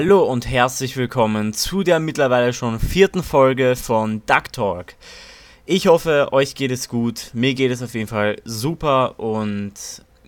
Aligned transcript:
Hallo 0.00 0.22
und 0.22 0.48
herzlich 0.48 0.96
willkommen 0.96 1.52
zu 1.52 1.82
der 1.82 1.98
mittlerweile 1.98 2.52
schon 2.52 2.78
vierten 2.78 3.24
Folge 3.24 3.74
von 3.74 4.24
Duck 4.26 4.52
Talk. 4.52 4.94
Ich 5.66 5.88
hoffe, 5.88 6.28
euch 6.30 6.54
geht 6.54 6.70
es 6.70 6.88
gut. 6.88 7.30
Mir 7.32 7.52
geht 7.54 7.72
es 7.72 7.82
auf 7.82 7.94
jeden 7.94 8.06
Fall 8.06 8.36
super 8.44 9.18
und 9.18 9.72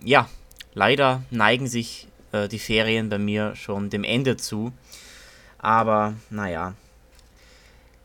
ja, 0.03 0.27
leider 0.73 1.23
neigen 1.29 1.67
sich 1.67 2.09
äh, 2.33 2.49
die 2.49 2.59
Ferien 2.59 3.07
bei 3.07 3.17
mir 3.17 3.55
schon 3.55 3.89
dem 3.89 4.03
Ende 4.03 4.35
zu. 4.35 4.73
Aber 5.57 6.15
naja, 6.29 6.73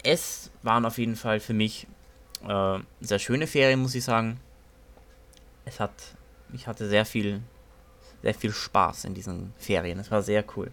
es 0.05 0.53
waren 0.63 0.85
auf 0.85 0.99
jeden 0.99 1.17
Fall 1.17 1.41
für 1.41 1.53
mich 1.53 1.89
äh, 2.47 2.79
sehr 3.01 3.19
schöne 3.19 3.49
Ferien, 3.49 3.83
muss 3.83 3.97
ich 3.97 4.05
sagen. 4.05 4.39
Es 5.65 5.81
hat, 5.81 6.15
ich 6.55 6.69
hatte 6.69 6.89
sehr 6.89 7.05
viel, 7.05 7.43
sehr 8.23 8.35
viel 8.35 8.53
Spaß 8.53 9.05
in 9.07 9.15
diesen 9.15 9.53
Ferien. 9.59 9.99
Es 9.99 10.13
war 10.13 10.23
sehr 10.23 10.45
cool. 10.57 10.71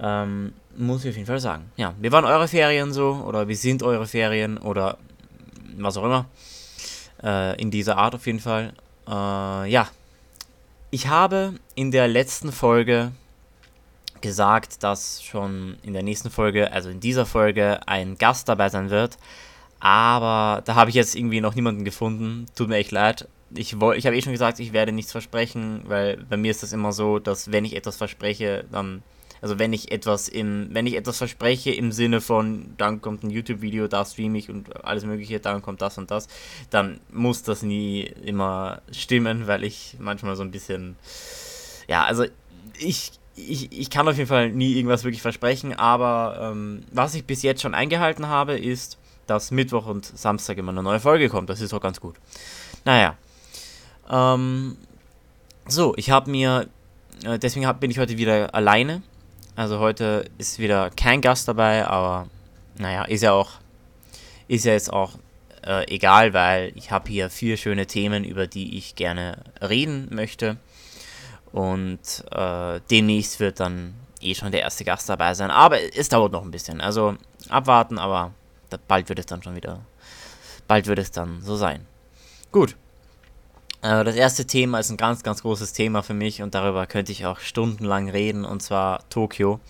Ähm, 0.00 0.52
muss 0.76 1.04
ich 1.04 1.10
auf 1.10 1.16
jeden 1.16 1.26
Fall 1.26 1.40
sagen. 1.40 1.70
Ja, 1.76 1.94
wie 2.00 2.10
waren 2.10 2.24
eure 2.24 2.48
Ferien 2.48 2.92
so? 2.92 3.22
Oder 3.26 3.48
wie 3.48 3.54
sind 3.54 3.82
eure 3.82 4.06
Ferien? 4.06 4.58
Oder 4.58 4.96
was 5.76 5.96
auch 5.96 6.04
immer. 6.04 6.26
Äh, 7.22 7.60
in 7.60 7.70
dieser 7.70 7.98
Art 7.98 8.14
auf 8.14 8.26
jeden 8.26 8.40
Fall. 8.40 8.72
Äh, 9.06 9.70
ja. 9.70 9.88
Ich 10.90 11.06
habe 11.06 11.54
in 11.74 11.90
der 11.90 12.08
letzten 12.08 12.50
Folge 12.50 13.12
gesagt, 14.20 14.82
dass 14.82 15.22
schon 15.22 15.76
in 15.82 15.92
der 15.92 16.02
nächsten 16.02 16.30
Folge, 16.30 16.72
also 16.72 16.88
in 16.90 17.00
dieser 17.00 17.26
Folge, 17.26 17.80
ein 17.86 18.18
Gast 18.18 18.48
dabei 18.48 18.68
sein 18.68 18.90
wird. 18.90 19.18
Aber 19.78 20.62
da 20.64 20.74
habe 20.74 20.90
ich 20.90 20.96
jetzt 20.96 21.14
irgendwie 21.14 21.40
noch 21.40 21.54
niemanden 21.54 21.84
gefunden. 21.84 22.46
Tut 22.54 22.68
mir 22.68 22.76
echt 22.76 22.90
leid. 22.90 23.28
Ich, 23.54 23.72
ich 23.72 24.06
habe 24.06 24.16
eh 24.16 24.22
schon 24.22 24.32
gesagt, 24.32 24.60
ich 24.60 24.72
werde 24.72 24.92
nichts 24.92 25.12
versprechen, 25.12 25.82
weil 25.86 26.18
bei 26.28 26.36
mir 26.36 26.50
ist 26.50 26.62
das 26.62 26.72
immer 26.72 26.92
so, 26.92 27.18
dass 27.18 27.50
wenn 27.50 27.64
ich 27.64 27.74
etwas 27.74 27.96
verspreche, 27.96 28.64
dann 28.70 29.02
also 29.42 29.58
wenn 29.58 29.72
ich 29.72 29.90
etwas 29.92 30.28
im, 30.28 30.68
wenn 30.72 30.86
ich 30.86 30.96
etwas 30.96 31.18
verspreche 31.18 31.70
im 31.70 31.92
Sinne 31.92 32.20
von, 32.20 32.74
dann 32.76 33.00
kommt 33.00 33.22
ein 33.22 33.30
YouTube-Video, 33.30 33.88
da 33.88 34.04
streame 34.04 34.38
ich 34.38 34.50
und 34.50 34.84
alles 34.84 35.04
mögliche, 35.04 35.40
dann 35.40 35.62
kommt 35.62 35.82
das 35.82 35.98
und 35.98 36.10
das, 36.10 36.28
dann 36.70 37.00
muss 37.10 37.42
das 37.42 37.62
nie 37.62 38.02
immer 38.24 38.82
stimmen, 38.92 39.46
weil 39.46 39.64
ich 39.64 39.96
manchmal 39.98 40.36
so 40.36 40.42
ein 40.42 40.50
bisschen, 40.50 40.96
ja, 41.88 42.04
also 42.04 42.24
ich, 42.78 43.12
ich, 43.36 43.72
ich 43.72 43.90
kann 43.90 44.08
auf 44.08 44.16
jeden 44.16 44.28
Fall 44.28 44.50
nie 44.50 44.74
irgendwas 44.74 45.04
wirklich 45.04 45.22
versprechen, 45.22 45.74
aber 45.74 46.50
ähm, 46.52 46.84
was 46.92 47.14
ich 47.14 47.24
bis 47.24 47.42
jetzt 47.42 47.62
schon 47.62 47.74
eingehalten 47.74 48.28
habe, 48.28 48.58
ist, 48.58 48.98
dass 49.26 49.50
Mittwoch 49.52 49.86
und 49.86 50.04
Samstag 50.04 50.58
immer 50.58 50.72
eine 50.72 50.82
neue 50.82 50.98
Folge 50.98 51.28
kommt. 51.28 51.48
Das 51.50 51.60
ist 51.60 51.72
auch 51.72 51.80
ganz 51.80 52.00
gut. 52.00 52.16
Naja. 52.84 53.16
Ähm, 54.10 54.76
so, 55.68 55.94
ich 55.96 56.10
habe 56.10 56.30
mir, 56.30 56.66
äh, 57.24 57.38
deswegen 57.38 57.64
hab, 57.64 57.78
bin 57.78 57.92
ich 57.92 57.98
heute 58.00 58.18
wieder 58.18 58.52
alleine. 58.54 59.02
Also 59.60 59.78
heute 59.78 60.24
ist 60.38 60.58
wieder 60.58 60.88
kein 60.88 61.20
Gast 61.20 61.46
dabei, 61.46 61.86
aber 61.86 62.28
naja, 62.78 63.04
ist 63.04 63.22
ja 63.22 63.32
auch, 63.32 63.50
ist 64.48 64.64
ja 64.64 64.72
jetzt 64.72 64.90
auch 64.90 65.18
äh, 65.66 65.84
egal, 65.94 66.32
weil 66.32 66.72
ich 66.76 66.90
habe 66.90 67.10
hier 67.10 67.28
vier 67.28 67.58
schöne 67.58 67.86
Themen, 67.86 68.24
über 68.24 68.46
die 68.46 68.78
ich 68.78 68.94
gerne 68.94 69.36
reden 69.60 70.08
möchte. 70.12 70.56
Und 71.52 72.24
äh, 72.30 72.80
demnächst 72.90 73.38
wird 73.38 73.60
dann 73.60 73.92
eh 74.22 74.34
schon 74.34 74.50
der 74.50 74.62
erste 74.62 74.84
Gast 74.84 75.10
dabei 75.10 75.34
sein. 75.34 75.50
Aber 75.50 75.76
es 75.94 76.08
dauert 76.08 76.32
noch 76.32 76.42
ein 76.42 76.50
bisschen. 76.50 76.80
Also 76.80 77.16
abwarten, 77.50 77.98
aber 77.98 78.32
bald 78.88 79.10
wird 79.10 79.18
es 79.18 79.26
dann 79.26 79.42
schon 79.42 79.56
wieder. 79.56 79.80
Bald 80.68 80.86
wird 80.86 81.00
es 81.00 81.10
dann 81.10 81.42
so 81.42 81.56
sein. 81.56 81.86
Gut. 82.50 82.76
Äh, 83.82 84.04
das 84.04 84.14
erste 84.14 84.46
Thema 84.46 84.78
ist 84.78 84.90
ein 84.90 84.96
ganz, 84.96 85.22
ganz 85.22 85.42
großes 85.42 85.72
Thema 85.72 86.02
für 86.02 86.14
mich 86.14 86.42
und 86.42 86.54
darüber 86.54 86.86
könnte 86.86 87.12
ich 87.12 87.26
auch 87.26 87.40
stundenlang 87.40 88.08
reden 88.08 88.44
und 88.44 88.62
zwar 88.62 89.08
Tokio. 89.08 89.60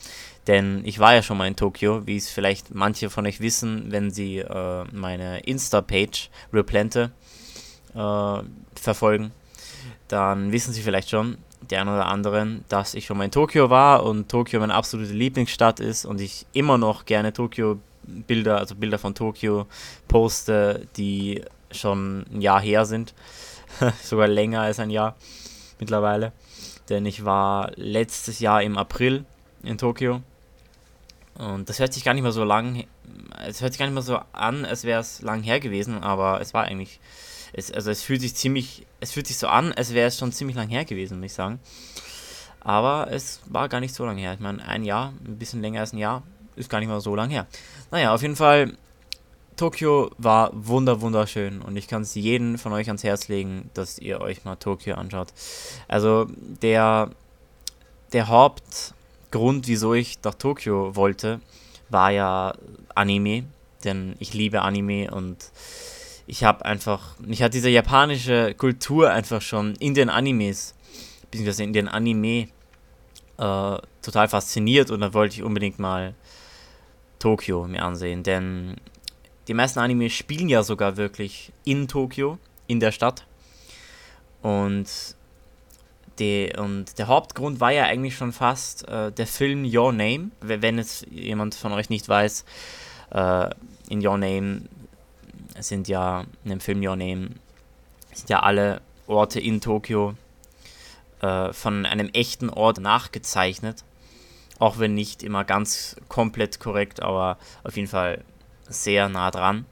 Denn 0.47 0.83
ich 0.85 0.99
war 0.99 1.15
ja 1.15 1.23
schon 1.23 1.37
mal 1.37 1.47
in 1.47 1.57
Tokio, 1.57 2.07
wie 2.07 2.17
es 2.17 2.31
vielleicht 2.31 2.75
manche 2.75 3.11
von 3.11 3.27
euch 3.27 3.41
wissen, 3.41 3.87
wenn 3.91 4.11
sie 4.11 4.39
äh, 4.39 4.85
meine 4.93 5.41
Insta-Page 5.41 6.31
Replante 6.53 7.13
äh, 7.95 8.39
verfolgen. 8.75 9.33
Dann 10.09 10.51
wissen 10.51 10.73
sie 10.73 10.83
vielleicht 10.83 11.11
schon, 11.11 11.39
der 11.69 11.83
einen 11.83 11.91
oder 11.91 12.07
anderen, 12.07 12.65
dass 12.69 12.95
ich 12.95 13.07
schon 13.07 13.19
mal 13.19 13.25
in 13.25 13.31
Tokio 13.31 13.71
war 13.71 14.03
und 14.05 14.29
Tokio 14.29 14.59
meine 14.61 14.75
absolute 14.75 15.13
Lieblingsstadt 15.13 15.79
ist 15.79 16.05
und 16.05 16.21
ich 16.21 16.47
immer 16.53 16.79
noch 16.79 17.05
gerne 17.05 17.33
Tokio-Bilder, 17.33 18.59
also 18.59 18.75
Bilder 18.75 18.99
von 18.99 19.15
Tokio 19.15 19.67
poste, 20.09 20.89
die 20.97 21.43
schon 21.71 22.25
ein 22.33 22.41
Jahr 22.41 22.61
her 22.61 22.87
sind. 22.87 23.15
sogar 24.03 24.29
länger 24.29 24.63
als 24.63 24.79
ein 24.79 24.91
Jahr 24.91 25.17
mittlerweile. 25.79 26.33
Denn 26.89 27.07
ich 27.07 27.25
war 27.25 27.73
letztes 27.77 28.41
Jahr 28.41 28.63
im 28.63 28.77
April 28.77 29.25
in 29.63 29.79
Tokio. 29.79 30.23
Und 31.35 31.69
das 31.69 31.79
hört 31.79 31.95
sich 31.95 32.05
gar 32.05 32.15
nicht 32.15 32.23
mehr 32.23 32.33
so 32.33 32.45
lang, 32.45 32.85
es 33.47 33.63
hört 33.63 33.73
sich 33.73 33.79
gar 33.79 33.87
nicht 33.87 33.95
mehr 33.95 34.03
so 34.03 34.21
an, 34.33 34.65
als 34.65 34.85
wäre 34.85 35.01
es 35.01 35.23
lang 35.23 35.43
her 35.43 35.61
gewesen, 35.61 36.03
aber 36.03 36.41
es 36.41 36.53
war 36.53 36.65
eigentlich, 36.65 37.01
es, 37.53 37.73
also 37.73 37.91
es 37.91 38.03
fühlt 38.03 38.21
sich 38.21 38.35
ziemlich, 38.35 38.87
es 39.01 39.13
fühlt 39.13 39.27
sich 39.27 39.39
so 39.39 39.49
an, 39.49 39.73
als 39.73 39.95
wäre 39.95 40.09
es 40.09 40.19
schon 40.19 40.33
ziemlich 40.33 40.57
lang 40.57 40.69
her 40.69 40.85
gewesen, 40.85 41.19
muss 41.19 41.27
ich 41.27 41.33
sagen. 41.33 41.61
Aber 42.61 43.09
es 43.11 43.41
war 43.47 43.69
gar 43.71 43.81
nicht 43.81 43.95
so 43.95 44.05
lang 44.05 44.19
her. 44.19 44.35
Ich 44.35 44.41
meine, 44.41 44.63
ein 44.67 44.85
Jahr, 44.85 45.15
ein 45.25 45.39
bisschen 45.39 45.63
länger 45.63 45.81
als 45.81 45.95
ein 45.95 45.99
Jahr, 45.99 46.23
ist 46.57 46.69
gar 46.69 46.81
nicht 46.81 46.89
mehr 46.89 47.01
so 47.01 47.15
lang 47.15 47.31
her. 47.31 47.47
Naja, 47.91 48.13
auf 48.13 48.21
jeden 48.21 48.37
Fall 48.37 48.77
Tokio 49.61 50.11
war 50.17 50.53
wunder 50.55 51.03
wunderschön 51.03 51.61
und 51.61 51.77
ich 51.77 51.87
kann 51.87 52.01
es 52.01 52.15
jedem 52.15 52.57
von 52.57 52.73
euch 52.73 52.87
ans 52.87 53.05
Herz 53.05 53.29
legen, 53.29 53.69
dass 53.75 53.99
ihr 53.99 54.23
euch 54.23 54.47
mal 54.47 54.57
Tokio 54.57 54.95
anschaut. 54.95 55.35
Also 55.87 56.29
der, 56.63 57.11
der 58.15 58.29
Hauptgrund, 58.29 59.69
wieso 59.69 59.93
ich 59.93 60.19
nach 60.25 60.33
Tokio 60.33 60.97
wollte, 60.97 61.43
war 61.91 62.11
ja 62.11 62.55
Anime, 62.95 63.45
denn 63.85 64.17
ich 64.19 64.33
liebe 64.33 64.63
Anime 64.63 65.11
und 65.11 65.37
ich 66.27 66.43
habe 66.43 66.65
einfach, 66.65 67.19
mich 67.19 67.43
hat 67.43 67.53
diese 67.53 67.69
japanische 67.69 68.55
Kultur 68.55 69.11
einfach 69.11 69.43
schon 69.43 69.75
in 69.75 69.93
den 69.93 70.09
Animes, 70.09 70.75
beziehungsweise 71.31 71.65
in 71.65 71.75
den 71.75 71.89
Anime 71.89 72.49
äh, 73.37 73.79
total 74.01 74.27
fasziniert 74.27 74.91
und 74.91 75.01
da 75.01 75.13
wollte 75.13 75.35
ich 75.35 75.43
unbedingt 75.43 75.79
mal 75.79 76.15
Tokio 77.19 77.67
mir 77.67 77.85
ansehen, 77.85 78.23
denn 78.23 78.77
die 79.51 79.55
meisten 79.55 79.81
Anime 79.81 80.11
spielen 80.11 80.49
ja 80.49 80.63
sogar 80.63 80.97
wirklich 80.97 81.53
in 81.65 81.89
Tokio, 81.89 82.39
in 82.69 82.79
der 82.79 82.93
Stadt. 82.93 83.27
Und, 84.43 84.87
die, 86.21 86.53
und 86.57 86.97
der 87.01 87.09
Hauptgrund 87.09 87.59
war 87.59 87.73
ja 87.73 87.83
eigentlich 87.83 88.15
schon 88.15 88.33
fast 88.33 88.87
äh, 88.87 89.11
der 89.11 89.27
Film 89.27 89.65
Your 89.65 89.93
Name. 89.93 90.31
Wenn 90.41 90.79
es 90.79 91.05
jemand 91.11 91.57
von 91.57 91.73
euch 91.73 91.91
nicht 91.91 92.09
weiß, 92.09 92.45
äh, 93.11 93.51
in 93.89 94.07
Your 94.07 94.19
Name 94.19 94.63
sind 95.59 95.89
ja, 95.89 96.27
in 96.45 96.51
dem 96.51 96.61
Film 96.61 96.81
Your 96.81 96.95
Name, 96.95 97.31
sind 98.13 98.31
ja 98.31 98.45
alle 98.45 98.81
Orte 99.09 99.41
in 99.41 99.61
Tokio 99.61 100.15
äh, 101.23 101.53
von 101.53 101.87
einem 101.87 102.09
echten 102.11 102.51
Ort 102.51 102.79
nachgezeichnet. 102.79 103.83
Auch 104.61 104.79
wenn 104.79 104.95
nicht 104.95 105.25
immer 105.25 105.43
ganz 105.43 105.97
komplett 106.07 106.61
korrekt, 106.61 107.03
aber 107.03 107.37
auf 107.65 107.75
jeden 107.75 107.89
Fall 107.89 108.23
sehr 108.71 109.09
nah 109.09 109.31
dran. 109.31 109.67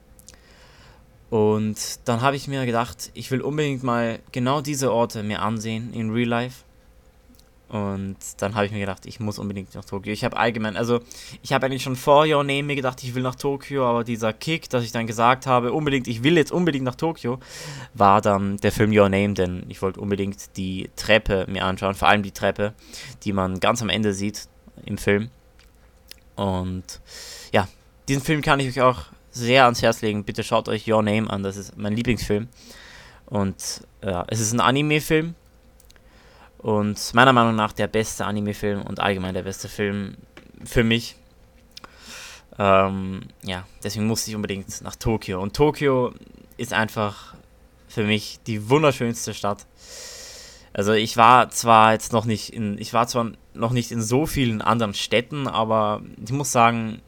Und 1.30 2.08
dann 2.08 2.22
habe 2.22 2.36
ich 2.36 2.48
mir 2.48 2.64
gedacht, 2.66 3.10
ich 3.14 3.30
will 3.30 3.40
unbedingt 3.40 3.82
mal 3.82 4.18
genau 4.32 4.60
diese 4.60 4.92
Orte 4.92 5.22
mir 5.22 5.42
ansehen 5.42 5.92
in 5.92 6.10
Real 6.10 6.28
Life. 6.28 6.64
Und 7.68 8.16
dann 8.38 8.54
habe 8.54 8.64
ich 8.64 8.72
mir 8.72 8.80
gedacht, 8.80 9.04
ich 9.04 9.20
muss 9.20 9.38
unbedingt 9.38 9.74
nach 9.74 9.84
Tokio. 9.84 10.10
Ich 10.10 10.24
habe 10.24 10.38
allgemein, 10.38 10.78
also 10.78 11.00
ich 11.42 11.52
habe 11.52 11.66
eigentlich 11.66 11.82
schon 11.82 11.96
vor 11.96 12.26
Your 12.26 12.42
Name 12.42 12.62
mir 12.62 12.76
gedacht, 12.76 13.04
ich 13.04 13.14
will 13.14 13.22
nach 13.22 13.34
Tokio, 13.34 13.86
aber 13.86 14.04
dieser 14.04 14.32
Kick, 14.32 14.70
dass 14.70 14.84
ich 14.84 14.92
dann 14.92 15.06
gesagt 15.06 15.46
habe, 15.46 15.74
unbedingt, 15.74 16.08
ich 16.08 16.22
will 16.22 16.38
jetzt 16.38 16.50
unbedingt 16.50 16.86
nach 16.86 16.94
Tokio, 16.94 17.38
war 17.92 18.22
dann 18.22 18.56
der 18.56 18.72
Film 18.72 18.90
Your 18.90 19.10
Name, 19.10 19.34
denn 19.34 19.66
ich 19.68 19.82
wollte 19.82 20.00
unbedingt 20.00 20.56
die 20.56 20.88
Treppe 20.96 21.44
mir 21.46 21.66
anschauen, 21.66 21.94
vor 21.94 22.08
allem 22.08 22.22
die 22.22 22.32
Treppe, 22.32 22.72
die 23.24 23.34
man 23.34 23.60
ganz 23.60 23.82
am 23.82 23.90
Ende 23.90 24.14
sieht 24.14 24.48
im 24.86 24.96
Film. 24.96 25.28
Und 26.36 27.02
ja, 27.52 27.68
diesen 28.08 28.22
Film 28.22 28.42
kann 28.42 28.60
ich 28.60 28.68
euch 28.68 28.80
auch 28.80 29.04
sehr 29.30 29.64
ans 29.64 29.82
Herz 29.82 30.00
legen. 30.00 30.24
Bitte 30.24 30.42
schaut 30.42 30.68
euch 30.68 30.90
Your 30.90 31.02
Name 31.02 31.28
an, 31.30 31.42
das 31.42 31.56
ist 31.56 31.76
mein 31.76 31.94
Lieblingsfilm. 31.94 32.48
Und 33.26 33.82
ja, 34.02 34.24
es 34.28 34.40
ist 34.40 34.52
ein 34.52 34.60
Anime-Film. 34.60 35.34
Und 36.58 37.14
meiner 37.14 37.32
Meinung 37.32 37.54
nach 37.54 37.72
der 37.72 37.86
beste 37.86 38.24
Anime-Film 38.24 38.82
und 38.82 39.00
allgemein 39.00 39.34
der 39.34 39.42
beste 39.42 39.68
Film 39.68 40.16
für 40.64 40.82
mich. 40.82 41.16
Ähm, 42.58 43.20
ja, 43.42 43.64
deswegen 43.84 44.06
musste 44.06 44.30
ich 44.30 44.36
unbedingt 44.36 44.80
nach 44.80 44.96
Tokio. 44.96 45.40
Und 45.40 45.54
Tokio 45.54 46.12
ist 46.56 46.72
einfach 46.72 47.34
für 47.86 48.02
mich 48.02 48.40
die 48.46 48.68
wunderschönste 48.68 49.34
Stadt. 49.34 49.66
Also 50.72 50.92
ich 50.92 51.16
war 51.16 51.50
zwar 51.50 51.92
jetzt 51.92 52.12
noch 52.12 52.24
nicht 52.24 52.52
in, 52.52 52.78
ich 52.78 52.92
war 52.92 53.06
zwar 53.06 53.32
noch 53.54 53.70
nicht 53.70 53.90
in 53.90 54.02
so 54.02 54.26
vielen 54.26 54.62
anderen 54.62 54.94
Städten, 54.94 55.46
aber 55.46 56.02
ich 56.24 56.32
muss 56.32 56.52
sagen, 56.52 57.00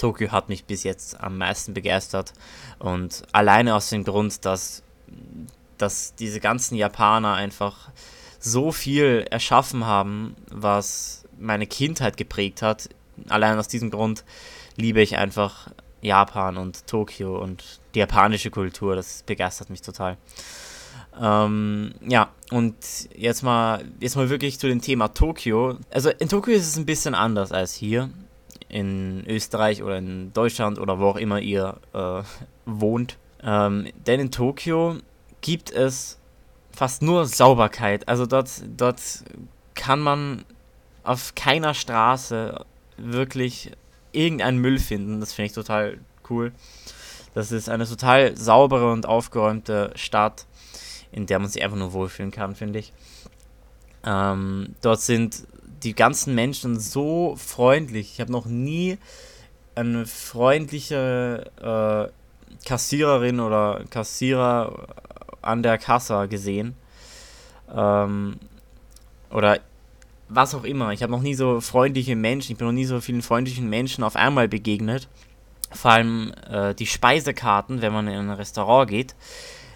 Tokio 0.00 0.32
hat 0.32 0.48
mich 0.48 0.64
bis 0.64 0.82
jetzt 0.82 1.20
am 1.20 1.36
meisten 1.38 1.74
begeistert. 1.74 2.32
Und 2.78 3.22
alleine 3.32 3.74
aus 3.74 3.90
dem 3.90 4.02
Grund, 4.04 4.44
dass, 4.44 4.82
dass 5.78 6.14
diese 6.14 6.40
ganzen 6.40 6.74
Japaner 6.76 7.34
einfach 7.34 7.90
so 8.38 8.72
viel 8.72 9.26
erschaffen 9.30 9.84
haben, 9.84 10.34
was 10.50 11.24
meine 11.38 11.66
Kindheit 11.66 12.16
geprägt 12.16 12.62
hat. 12.62 12.88
Allein 13.28 13.58
aus 13.58 13.68
diesem 13.68 13.90
Grund 13.90 14.24
liebe 14.76 15.02
ich 15.02 15.18
einfach 15.18 15.68
Japan 16.00 16.56
und 16.56 16.86
Tokio 16.86 17.38
und 17.38 17.80
die 17.94 17.98
japanische 17.98 18.50
Kultur. 18.50 18.96
Das 18.96 19.22
begeistert 19.24 19.68
mich 19.68 19.82
total. 19.82 20.16
Ähm, 21.20 21.92
ja, 22.08 22.30
und 22.50 22.76
jetzt 23.14 23.42
mal, 23.42 23.84
jetzt 24.00 24.16
mal 24.16 24.30
wirklich 24.30 24.58
zu 24.58 24.68
dem 24.68 24.80
Thema 24.80 25.08
Tokio. 25.08 25.76
Also 25.90 26.08
in 26.08 26.30
Tokio 26.30 26.54
ist 26.54 26.66
es 26.66 26.78
ein 26.78 26.86
bisschen 26.86 27.14
anders 27.14 27.52
als 27.52 27.74
hier 27.74 28.08
in 28.70 29.24
Österreich 29.26 29.82
oder 29.82 29.98
in 29.98 30.32
Deutschland 30.32 30.78
oder 30.78 30.98
wo 30.98 31.06
auch 31.06 31.16
immer 31.16 31.40
ihr 31.40 31.76
äh, 31.92 32.22
wohnt. 32.66 33.18
Ähm, 33.42 33.88
denn 34.06 34.20
in 34.20 34.30
Tokio 34.30 34.96
gibt 35.40 35.70
es 35.72 36.18
fast 36.72 37.02
nur 37.02 37.26
Sauberkeit. 37.26 38.08
Also 38.08 38.26
dort, 38.26 38.50
dort 38.76 39.00
kann 39.74 40.00
man 40.00 40.44
auf 41.02 41.34
keiner 41.34 41.74
Straße 41.74 42.64
wirklich 42.96 43.72
irgendeinen 44.12 44.58
Müll 44.58 44.78
finden. 44.78 45.20
Das 45.20 45.32
finde 45.32 45.46
ich 45.46 45.52
total 45.52 45.98
cool. 46.28 46.52
Das 47.34 47.52
ist 47.52 47.68
eine 47.68 47.86
total 47.86 48.36
saubere 48.36 48.92
und 48.92 49.06
aufgeräumte 49.06 49.92
Stadt, 49.94 50.46
in 51.12 51.26
der 51.26 51.38
man 51.38 51.48
sich 51.48 51.62
einfach 51.62 51.76
nur 51.76 51.92
wohlfühlen 51.92 52.30
kann, 52.30 52.54
finde 52.54 52.80
ich. 52.80 52.92
Ähm, 54.04 54.74
dort 54.80 55.00
sind 55.00 55.46
die 55.82 55.94
ganzen 55.94 56.34
Menschen 56.34 56.78
so 56.78 57.36
freundlich. 57.36 58.12
Ich 58.12 58.20
habe 58.20 58.32
noch 58.32 58.46
nie 58.46 58.98
eine 59.74 60.06
freundliche 60.06 61.50
äh, 61.60 62.66
Kassiererin 62.66 63.40
oder 63.40 63.84
Kassierer 63.90 64.86
an 65.42 65.62
der 65.62 65.78
Kasse 65.78 66.28
gesehen. 66.28 66.74
Ähm, 67.74 68.36
oder 69.30 69.60
was 70.28 70.54
auch 70.54 70.64
immer. 70.64 70.92
Ich 70.92 71.02
habe 71.02 71.12
noch 71.12 71.22
nie 71.22 71.34
so 71.34 71.60
freundliche 71.60 72.16
Menschen, 72.16 72.52
ich 72.52 72.58
bin 72.58 72.66
noch 72.66 72.72
nie 72.72 72.84
so 72.84 73.00
vielen 73.00 73.22
freundlichen 73.22 73.68
Menschen 73.68 74.04
auf 74.04 74.16
einmal 74.16 74.48
begegnet. 74.48 75.08
Vor 75.72 75.92
allem 75.92 76.32
äh, 76.48 76.74
die 76.74 76.86
Speisekarten, 76.86 77.80
wenn 77.80 77.92
man 77.92 78.08
in 78.08 78.14
ein 78.14 78.30
Restaurant 78.30 78.90
geht, 78.90 79.14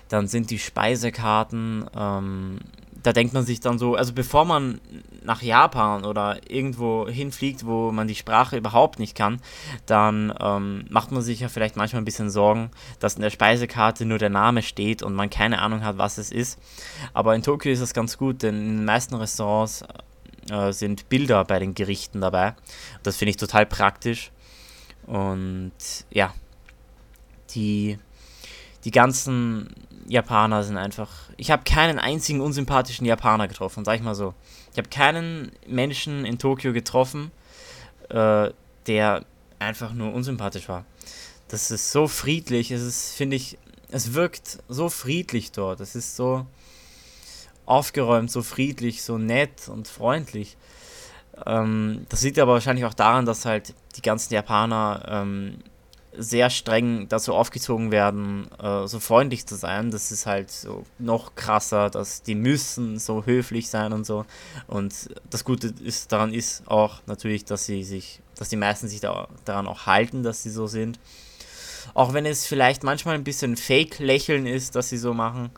dann 0.09 0.27
sind 0.27 0.51
die 0.51 0.59
Speisekarten 0.59 1.87
ähm, 1.97 2.59
da 3.05 3.13
denkt 3.13 3.35
man 3.35 3.45
sich 3.45 3.61
dann 3.61 3.79
so, 3.79 3.95
also 3.95 4.15
bevor 4.15 4.47
man 4.47 4.81
nach 5.23 5.43
Japan 5.43 6.07
oder 6.07 6.41
irgendwo 6.51 7.07
hinfliegt, 7.07 7.67
wo 7.67 7.93
man 7.93 8.09
die 8.09 8.15
Sprache 8.15 8.57
überhaupt 8.57 8.99
nicht 8.99 9.15
kann, 9.15 9.41
dann 9.85 10.33
ähm, 10.41 10.87
macht 10.89 11.13
man 11.13 11.21
sich 11.21 11.41
ja 11.41 11.49
vielleicht 11.49 11.77
manchmal 11.77 12.01
ein 12.01 12.07
bisschen 12.07 12.31
Sorgen, 12.31 12.71
dass 13.01 13.17
in 13.17 13.23
der 13.23 13.29
Speisekarte 13.29 14.07
nur 14.07 14.19
der 14.19 14.31
Name 14.31 14.63
steht 14.63 15.03
und 15.03 15.15
man 15.15 15.29
keine 15.29 15.61
Ahnung 15.61 15.85
hat, 15.85 15.99
was 15.99 16.17
es 16.17 16.33
ist. 16.33 16.59
Aber 17.13 17.35
in 17.35 17.43
Tokio 17.43 17.71
ist 17.71 17.83
das 17.83 17.93
ganz 17.93 18.17
gut, 18.17 18.43
denn 18.43 18.55
in 18.57 18.77
den 18.79 18.85
meisten 18.87 19.15
Restaurants 19.17 19.85
äh, 20.51 20.73
sind 20.73 21.11
Bilder 21.11 21.45
bei 21.45 21.59
den 21.59 21.75
Gerichten 21.75 22.23
dabei. 22.23 22.55
Das 23.03 23.19
finde 23.19 23.31
ich 23.31 23.37
total 23.37 23.67
praktisch. 23.67 24.31
Und 25.07 25.73
ja, 26.11 26.33
die, 27.55 27.99
die 28.85 28.91
ganzen 28.91 29.75
Japaner 30.09 30.63
sind 30.63 30.77
einfach. 30.77 31.11
Ich 31.37 31.51
habe 31.51 31.65
keinen 31.65 31.99
einzigen 31.99 32.41
unsympathischen 32.41 33.07
Japaner 33.07 33.49
getroffen, 33.49 33.85
sag 33.85 33.97
ich 33.97 34.03
mal 34.03 34.15
so. 34.15 34.35
Ich 34.73 34.79
habe 34.79 34.89
keinen 34.89 35.53
Menschen 35.67 36.25
in 36.25 36.39
Tokio 36.39 36.73
getroffen, 36.73 37.31
äh, 38.11 38.51
der 38.87 39.25
einfach 39.59 39.93
nur 39.93 40.13
unsympathisch 40.13 40.69
war. 40.69 40.85
Das 41.49 41.71
ist 41.71 41.93
so 41.93 42.09
friedlich, 42.09 42.71
es 42.71 42.83
ist, 42.83 43.15
finde 43.15 43.37
ich, 43.37 43.59
es 43.91 44.15
wirkt 44.15 44.59
so 44.69 44.89
friedlich 44.89 45.53
dort. 45.53 45.81
Es 45.81 45.95
ist 45.95 46.17
so 46.17 46.47
aufgeräumt, 47.67 48.31
so 48.31 48.43
friedlich, 48.43 49.03
so 49.03 49.19
nett 49.19 49.69
und 49.69 49.89
freundlich. 49.89 50.57
Ähm, 51.47 52.07
das 52.09 52.23
liegt 52.23 52.39
aber 52.39 52.53
wahrscheinlich 52.53 52.85
auch 52.85 52.95
daran, 52.95 53.27
dass 53.27 53.45
halt 53.45 53.75
die 53.97 54.03
ganzen 54.03 54.35
Japaner 54.35 55.05
ähm, 55.09 55.59
sehr 56.17 56.51
streng 56.51 57.09
dazu 57.09 57.35
aufgezogen 57.35 57.91
werden, 57.91 58.49
äh, 58.59 58.87
so 58.87 59.01
freundlich 59.01 59.47
zu 59.47 59.57
sein. 59.57 59.91
Das 59.91 60.13
ist 60.13 60.27
halt 60.27 60.51
so 60.51 60.85
noch 60.99 61.35
krasser, 61.35 61.91
dass 61.91 62.23
die 62.23 62.35
müssen 62.35 62.99
so 62.99 63.25
höflich 63.27 63.69
sein 63.69 63.93
und 63.93 64.05
so. 64.05 64.25
Und 64.67 65.11
das 65.31 65.45
Gute 65.45 65.75
ist 65.83 66.13
daran 66.13 66.33
ist 66.33 66.67
auch 66.69 67.01
natürlich, 67.07 67.45
dass 67.45 67.67
sie 67.67 67.85
sich, 67.85 68.21
dass 68.37 68.49
die 68.49 68.57
meisten 68.57 68.89
sich 68.89 69.01
da, 69.01 69.29
daran 69.45 69.67
auch 69.67 69.87
halten, 69.87 70.23
dass 70.23 70.43
sie 70.43 70.51
so 70.51 70.67
sind. 70.67 70.99
Auch 71.93 72.13
wenn 72.13 72.27
es 72.27 72.47
vielleicht 72.47 72.83
manchmal 72.83 73.15
ein 73.15 73.25
bisschen 73.25 73.57
Fake-Lächeln 73.57 74.47
ist, 74.47 74.75
dass 74.75 74.89
sie 74.89 74.99
so 74.99 75.13
machen. 75.13 75.51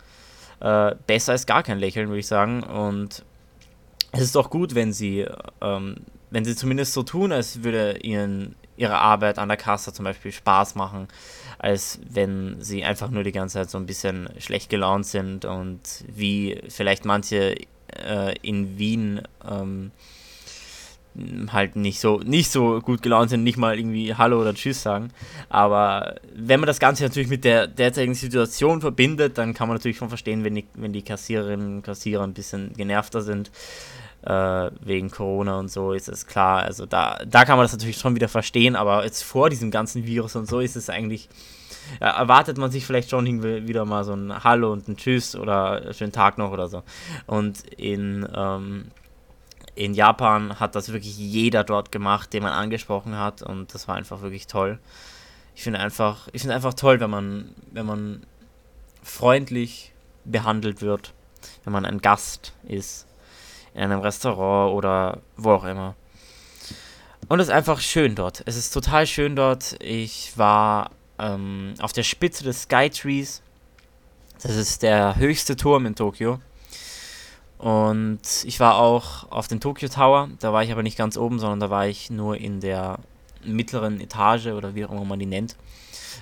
Äh, 0.61 0.94
besser 1.06 1.32
als 1.32 1.47
gar 1.47 1.62
kein 1.62 1.79
Lächeln, 1.79 2.08
würde 2.08 2.20
ich 2.20 2.26
sagen. 2.26 2.62
Und 2.62 3.25
es 4.12 4.23
ist 4.23 4.37
auch 4.37 4.50
gut, 4.50 4.75
wenn 4.75 4.93
sie, 4.93 5.26
ähm, 5.61 5.97
wenn 6.31 6.44
sie 6.44 6.56
zumindest 6.56 6.94
so 6.94 7.03
tun, 7.03 7.32
als 7.32 7.62
würde 7.62 7.99
ihnen 7.99 8.56
ihre 8.76 8.99
Arbeit 8.99 9.38
an 9.38 9.49
der 9.49 9.56
Kasse 9.56 9.93
zum 9.93 10.05
Beispiel 10.05 10.32
Spaß 10.32 10.75
machen, 10.75 11.08
als 11.58 11.99
wenn 12.08 12.56
sie 12.61 12.84
einfach 12.84 13.11
nur 13.11 13.25
die 13.25 13.32
ganze 13.32 13.55
Zeit 13.55 13.70
so 13.70 13.78
ein 13.78 13.87
bisschen 13.87 14.28
schlecht 14.38 14.70
gelaunt 14.70 15.06
sind 15.06 15.44
und 15.44 15.81
wie 16.06 16.62
vielleicht 16.69 17.05
manche 17.05 17.56
äh, 17.88 18.34
in 18.43 18.78
Wien 18.78 19.23
ähm, 19.49 19.93
halt 21.52 21.76
nicht 21.76 22.00
so 22.00 22.18
nicht 22.18 22.50
so 22.50 22.80
gut 22.80 23.02
gelaunt 23.02 23.30
sind, 23.30 23.42
nicht 23.44 23.56
mal 23.56 23.78
irgendwie 23.78 24.14
Hallo 24.14 24.40
oder 24.40 24.54
Tschüss 24.54 24.82
sagen. 24.82 25.10
Aber 25.48 26.16
wenn 26.34 26.60
man 26.60 26.66
das 26.66 26.78
Ganze 26.78 27.04
natürlich 27.04 27.28
mit 27.28 27.44
der 27.44 27.66
derzeitigen 27.66 28.14
Situation 28.14 28.80
verbindet, 28.80 29.38
dann 29.38 29.54
kann 29.54 29.68
man 29.68 29.76
natürlich 29.76 29.96
schon 29.96 30.08
verstehen, 30.08 30.44
wenn 30.44 30.54
die, 30.54 30.66
wenn 30.74 30.92
die 30.92 31.02
Kassiererinnen 31.02 31.76
und 31.76 31.82
Kassierer 31.82 32.24
ein 32.24 32.34
bisschen 32.34 32.72
genervter 32.74 33.22
sind 33.22 33.50
äh, 34.26 34.70
wegen 34.80 35.10
Corona 35.10 35.58
und 35.58 35.70
so, 35.70 35.92
ist 35.92 36.08
es 36.08 36.26
klar. 36.26 36.62
Also 36.62 36.84
da, 36.84 37.19
da 37.26 37.44
kann 37.44 37.56
man 37.56 37.64
das 37.64 37.72
natürlich 37.72 37.98
schon 37.98 38.14
wieder 38.14 38.28
verstehen, 38.28 38.76
aber 38.76 39.04
jetzt 39.04 39.22
vor 39.22 39.50
diesem 39.50 39.70
ganzen 39.70 40.04
Virus 40.04 40.36
und 40.36 40.48
so 40.48 40.60
ist 40.60 40.76
es 40.76 40.90
eigentlich, 40.90 41.28
erwartet 42.00 42.58
man 42.58 42.70
sich 42.70 42.84
vielleicht 42.84 43.10
schon 43.10 43.42
wieder 43.42 43.84
mal 43.84 44.04
so 44.04 44.12
ein 44.12 44.42
Hallo 44.42 44.72
und 44.72 44.88
ein 44.88 44.96
Tschüss 44.96 45.36
oder 45.36 45.92
schönen 45.94 46.12
Tag 46.12 46.38
noch 46.38 46.50
oder 46.50 46.69
so. 46.69 46.82
Und 47.26 47.60
in, 47.76 48.26
ähm, 48.34 48.86
in 49.76 49.94
Japan 49.94 50.58
hat 50.58 50.74
das 50.74 50.93
wirklich 50.93 51.17
jeder 51.17 51.62
dort 51.62 51.93
gemacht, 51.93 52.32
den 52.32 52.43
man 52.43 52.53
angesprochen 52.53 53.17
hat 53.17 53.43
und 53.43 53.72
das 53.74 53.86
war 53.86 53.94
einfach 53.94 54.22
wirklich 54.22 54.46
toll. 54.46 54.79
Ich 55.55 55.62
finde 55.62 55.79
einfach, 55.79 56.29
ich 56.32 56.43
finde 56.43 56.55
einfach 56.55 56.74
toll, 56.74 56.98
wenn 56.98 57.10
man, 57.10 57.55
wenn 57.70 57.86
man 57.86 58.27
freundlich 59.03 59.93
behandelt 60.24 60.82
wird, 60.82 61.12
wenn 61.65 61.72
man 61.72 61.84
ein 61.84 62.00
Gast 62.00 62.55
ist 62.67 63.06
in 63.74 63.82
einem 63.82 64.00
Restaurant 64.00 64.74
oder 64.74 65.20
wo 65.36 65.53
auch 65.53 65.65
immer. 65.65 65.94
Und 67.29 67.41
es 67.41 67.48
ist 67.48 67.53
einfach 67.53 67.81
schön 67.81 68.15
dort. 68.15 68.43
Es 68.46 68.56
ist 68.56 68.70
total 68.70 69.06
schön 69.06 69.36
dort. 69.36 69.77
Ich 69.81 70.36
war 70.39 70.91
ähm, 71.19 71.74
auf 71.81 71.93
der 71.93 72.03
Spitze 72.03 72.44
des 72.44 72.62
Skytrees. 72.62 73.43
Das 74.43 74.56
ist 74.56 74.82
der 74.82 75.17
höchste 75.17 75.56
Turm 75.56 75.86
in 75.86 75.94
Tokio. 75.94 76.41
Und 77.58 78.20
ich 78.44 78.60
war 78.60 78.77
auch 78.77 79.31
auf 79.31 79.48
dem 79.48 79.60
Tokyo 79.60 79.89
Tower. 79.89 80.29
Da 80.41 80.53
war 80.53 80.63
ich 80.63 80.72
aber 80.72 80.82
nicht 80.82 80.98
ganz 80.98 81.17
oben, 81.17 81.39
sondern 81.39 81.60
da 81.60 81.70
war 81.70 81.86
ich 81.86 82.10
nur 82.10 82.36
in 82.36 82.60
der 82.60 82.98
mittleren 83.44 84.01
Etage 84.01 84.48
oder 84.48 84.75
wie 84.75 84.84
auch 84.84 84.91
immer 84.91 85.05
man 85.05 85.19
die 85.19 85.27
nennt. 85.27 85.56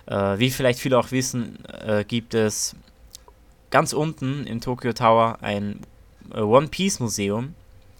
Äh, 0.06 0.38
wie 0.38 0.50
vielleicht 0.50 0.78
viele 0.78 0.98
auch 0.98 1.10
wissen, 1.10 1.58
äh, 1.66 2.04
gibt 2.04 2.34
es 2.34 2.76
ganz 3.70 3.92
unten 3.92 4.46
im 4.46 4.60
Tokyo 4.60 4.92
Tower 4.92 5.38
ein 5.40 5.80
äh, 6.32 6.40
One 6.40 6.68
Piece 6.68 7.00
Museum. 7.00 7.54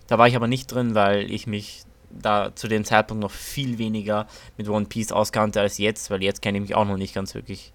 Da 0.06 0.18
war 0.18 0.28
ich 0.28 0.36
aber 0.36 0.46
nicht 0.46 0.66
drin, 0.66 0.94
weil 0.94 1.30
ich 1.30 1.46
mich 1.46 1.84
da 2.10 2.54
zu 2.54 2.68
dem 2.68 2.84
Zeitpunkt 2.84 3.22
noch 3.22 3.30
viel 3.30 3.78
weniger 3.78 4.28
mit 4.56 4.68
One 4.68 4.86
Piece 4.86 5.10
auskannte 5.10 5.60
als 5.60 5.78
jetzt, 5.78 6.10
weil 6.10 6.22
jetzt 6.22 6.42
kenne 6.42 6.58
ich 6.58 6.62
mich 6.62 6.74
auch 6.74 6.84
noch 6.84 6.96
nicht 6.96 7.14
ganz 7.14 7.34
wirklich 7.34 7.72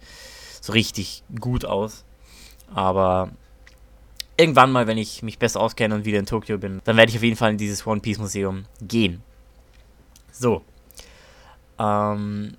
so 0.62 0.72
richtig 0.74 1.24
gut 1.40 1.66
aus. 1.66 2.06
Aber 2.74 3.32
irgendwann 4.40 4.72
mal, 4.72 4.88
wenn 4.88 4.98
ich 4.98 5.22
mich 5.22 5.38
besser 5.38 5.60
auskenne 5.60 5.94
und 5.94 6.06
wieder 6.06 6.18
in 6.18 6.26
Tokio 6.26 6.58
bin, 6.58 6.82
dann 6.86 6.96
werde 6.96 7.10
ich 7.10 7.18
auf 7.18 7.24
jeden 7.24 7.36
Fall 7.36 7.52
in 7.52 7.58
dieses 7.58 7.86
One 7.86 8.00
Piece 8.00 8.20
Museum 8.20 8.66
gehen. 8.82 9.22
So. 10.32 10.64
Ähm, 11.78 12.56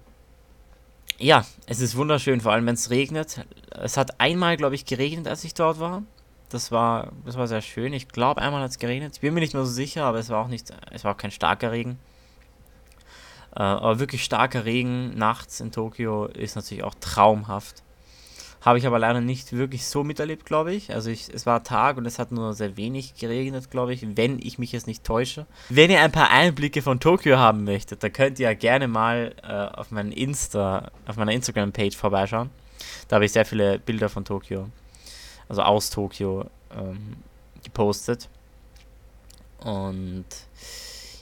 ja, 1.19 1.45
es 1.67 1.81
ist 1.81 1.97
wunderschön, 1.97 2.41
vor 2.41 2.53
allem 2.53 2.67
wenn 2.67 2.75
es 2.75 2.91
regnet. 2.91 3.45
Es 3.71 3.97
hat 3.97 4.21
einmal, 4.21 4.57
glaube 4.57 4.75
ich, 4.75 4.85
geregnet, 4.85 5.27
als 5.27 5.43
ich 5.45 5.55
dort 5.55 5.81
war. 5.81 6.03
Das 6.51 6.71
war, 6.71 7.13
das 7.25 7.37
war 7.37 7.47
sehr 7.47 7.63
schön. 7.63 7.93
Ich 7.93 8.09
glaube, 8.09 8.43
einmal 8.43 8.63
hat 8.63 8.71
es 8.71 8.79
geregnet. 8.79 9.15
Ich 9.15 9.21
bin 9.21 9.33
mir 9.33 9.41
nicht 9.41 9.55
mehr 9.55 9.65
so 9.65 9.73
sicher, 9.73 10.05
aber 10.05 10.19
es 10.19 10.29
war 10.29 10.45
auch 10.45 10.49
nicht, 10.49 10.73
es 10.91 11.05
war 11.05 11.15
auch 11.15 11.19
kein 11.19 11.31
starker 11.31 11.73
Regen. 11.73 11.99
Äh, 13.55 13.63
aber 13.63 13.99
wirklich 14.01 14.25
starker 14.25 14.65
Regen 14.65 15.17
nachts 15.17 15.61
in 15.61 15.73
Tokio 15.73 16.27
ist 16.27 16.57
natürlich 16.57 16.85
auch 16.85 16.95
traumhaft. 17.01 17.83
Habe 18.61 18.79
ich 18.79 18.87
aber 18.87 18.99
leider 18.99 19.21
nicht 19.21 19.53
wirklich 19.53 19.87
so 19.87 20.05
miterlebt, 20.05 20.45
glaube 20.45 20.75
ich. 20.75 20.93
Also 20.93 21.11
ich, 21.11 21.29
es 21.33 21.47
war 21.47 21.65
Tag 21.65 21.97
und 21.97 22.07
es 22.07 22.19
hat 22.19 22.31
nur 22.31 22.53
sehr 22.53 22.77
wenig 22.77 23.15
geregnet, 23.15 23.71
glaube 23.71 23.95
ich, 23.95 24.05
wenn 24.17 24.39
ich 24.39 24.59
mich 24.59 24.73
jetzt 24.73 24.87
nicht 24.87 25.03
täusche. 25.03 25.47
Wenn 25.69 25.91
ihr 25.91 26.01
ein 26.01 26.13
paar 26.13 26.31
Einblicke 26.31 26.83
von 26.83 27.01
Tokio 27.01 27.39
haben 27.39 27.65
möchtet, 27.65 28.03
dann 28.03 28.13
könnt 28.13 28.39
ihr 28.39 28.49
ja 28.49 28.55
gerne 28.55 28.87
mal 28.89 29.35
äh, 29.43 29.79
auf 29.79 29.91
meinen 29.91 30.13
Insta, 30.13 30.91
auf 31.07 31.17
meiner 31.17 31.33
Instagram-Page 31.33 31.97
vorbeischauen. 31.97 32.51
Da 33.09 33.17
habe 33.17 33.25
ich 33.25 33.33
sehr 33.33 33.45
viele 33.45 33.79
Bilder 33.79 34.09
von 34.09 34.25
Tokio 34.25 34.69
also 35.51 35.63
aus 35.63 35.91
Tokio, 35.91 36.49
ähm, 36.71 37.17
gepostet. 37.65 38.29
Und 39.59 40.25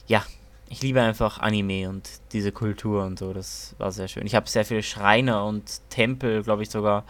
ja, 0.07 0.23
ich 0.69 0.81
liebe 0.81 1.01
einfach 1.01 1.39
Anime 1.39 1.89
und 1.89 2.09
diese 2.31 2.51
Kultur 2.51 3.03
und 3.03 3.17
so. 3.17 3.33
Das 3.33 3.75
war 3.79 3.91
sehr 3.91 4.07
schön. 4.07 4.25
Ich 4.25 4.35
habe 4.35 4.47
sehr 4.47 4.65
viele 4.65 4.83
Schreine 4.83 5.43
und 5.43 5.81
Tempel, 5.89 6.43
glaube 6.43 6.63
ich, 6.63 6.69
sogar 6.69 7.03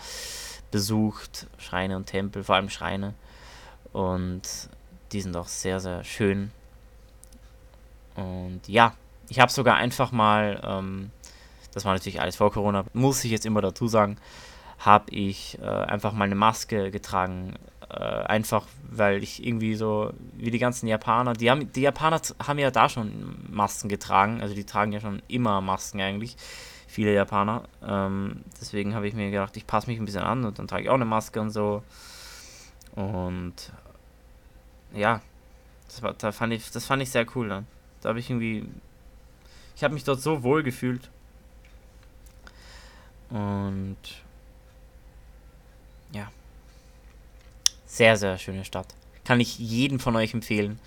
besucht. 0.72 1.48
Schreine 1.58 1.98
und 1.98 2.06
Tempel, 2.06 2.44
vor 2.44 2.56
allem 2.56 2.70
Schreine. 2.70 3.14
Und 3.92 4.42
die 5.12 5.22
sind 5.22 5.36
auch 5.36 5.48
sehr, 5.48 5.80
sehr 5.80 6.04
schön. 6.04 6.52
Und 8.16 8.62
ja, 8.68 8.94
ich 9.28 9.40
habe 9.40 9.52
sogar 9.52 9.76
einfach 9.76 10.12
mal, 10.12 10.62
ähm, 10.64 11.12
das 11.74 11.86
war 11.86 11.94
natürlich 11.94 12.22
alles 12.22 12.38
vor 12.38 12.52
Corona, 12.52 12.86
muss 12.94 13.24
ich 13.24 13.32
jetzt 13.32 13.46
immer 13.46 13.62
dazu 13.62 13.88
sagen, 13.88 14.18
habe 14.80 15.12
ich 15.12 15.60
äh, 15.62 15.66
einfach 15.66 16.14
mal 16.14 16.26
eine 16.26 16.36
Maske 16.36 16.90
getragen. 16.90 17.56
Äh, 17.90 18.04
einfach, 18.04 18.68
weil 18.84 19.24
ich 19.24 19.46
irgendwie 19.46 19.76
so, 19.76 20.14
wie 20.34 20.52
die 20.52 20.60
ganzen 20.60 20.88
Japaner, 20.88 21.34
die, 21.34 21.50
haben, 21.50 21.72
die 21.74 21.82
Japaner 21.82 22.22
haben 22.46 22.60
ja 22.60 22.72
da 22.72 22.88
schon 22.88 23.36
Masken 23.50 23.90
getragen, 23.90 24.42
also 24.42 24.54
die 24.54 24.64
tragen 24.64 24.92
ja 24.92 25.00
schon 25.00 25.22
immer 25.28 25.60
Masken 25.60 26.00
eigentlich, 26.00 26.38
viele 26.88 27.14
Japaner. 27.14 27.64
Ähm, 27.84 28.44
deswegen 28.62 28.94
habe 28.94 29.08
ich 29.08 29.16
mir 29.16 29.32
gedacht, 29.32 29.58
ich 29.58 29.66
passe 29.66 29.90
mich 29.90 30.00
ein 30.00 30.06
bisschen 30.06 30.22
an 30.22 30.46
und 30.46 30.60
dann 30.60 30.68
trage 30.68 30.84
ich 30.84 30.90
auch 30.90 30.96
eine 30.96 31.06
Maske 31.06 31.42
und 31.42 31.50
so. 31.50 31.84
Und 32.96 33.56
ja, 34.94 35.22
das, 35.88 36.04
war, 36.04 36.14
da 36.14 36.32
fand 36.32 36.54
ich, 36.54 36.72
das 36.72 36.86
fand 36.86 37.02
ich 37.02 37.10
sehr 37.10 37.26
cool 37.36 37.50
dann. 37.50 37.68
Da 38.02 38.10
habe 38.10 38.20
ich 38.20 38.30
irgendwie, 38.30 38.66
ich 39.76 39.84
habe 39.84 39.94
mich 39.94 40.04
dort 40.04 40.22
so 40.22 40.44
wohl 40.44 40.64
gefühlt. 40.64 41.10
Und 43.30 43.98
ja. 46.12 46.30
Sehr, 47.86 48.18
sehr 48.18 48.38
schöne 48.38 48.66
Stadt. 48.66 48.88
Kann 49.24 49.40
ich 49.40 49.60
jedem 49.60 50.00
von 50.00 50.16
euch 50.16 50.34
empfehlen. 50.34 50.80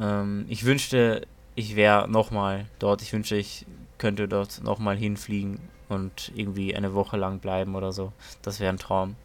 Ähm, 0.00 0.46
ich 0.48 0.64
wünschte, 0.64 1.26
ich 1.54 1.76
wäre 1.76 2.08
nochmal 2.08 2.66
dort. 2.78 3.02
Ich 3.02 3.12
wünschte, 3.12 3.36
ich 3.36 3.66
könnte 3.98 4.28
dort 4.28 4.62
nochmal 4.62 4.96
hinfliegen 4.96 5.60
und 5.88 6.32
irgendwie 6.34 6.74
eine 6.76 6.94
Woche 6.94 7.16
lang 7.16 7.38
bleiben 7.38 7.74
oder 7.74 7.92
so. 7.92 8.12
Das 8.42 8.60
wäre 8.60 8.72
ein 8.72 8.78
Traum. 8.78 9.16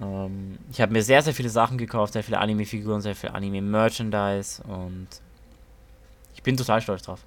Ähm, 0.00 0.58
ich 0.70 0.80
habe 0.80 0.92
mir 0.92 1.02
sehr, 1.02 1.22
sehr 1.22 1.34
viele 1.34 1.50
Sachen 1.50 1.78
gekauft, 1.78 2.12
sehr 2.12 2.24
viele 2.24 2.38
Anime-Figuren, 2.38 3.00
sehr 3.00 3.16
viel 3.16 3.30
Anime-Merchandise 3.30 4.62
und 4.64 5.08
ich 6.34 6.42
bin 6.42 6.56
total 6.56 6.80
stolz 6.80 7.02
drauf, 7.02 7.20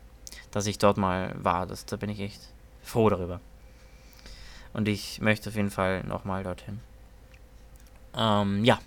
dass 0.51 0.67
ich 0.67 0.77
dort 0.77 0.97
mal 0.97 1.33
war. 1.41 1.65
Das, 1.67 1.85
da 1.85 1.95
bin 1.97 2.09
ich 2.09 2.19
echt 2.19 2.41
froh 2.83 3.09
darüber. 3.09 3.39
Und 4.73 4.87
ich 4.87 5.19
möchte 5.21 5.49
auf 5.49 5.55
jeden 5.55 5.71
Fall 5.71 6.03
nochmal 6.03 6.43
dorthin. 6.43 6.79
Ähm, 8.15 8.63
ja. 8.63 8.79